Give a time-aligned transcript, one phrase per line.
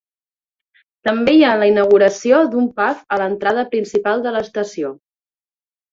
[1.09, 4.95] També hi ha la inauguració d'un pub a l'entrada principal de l'estació.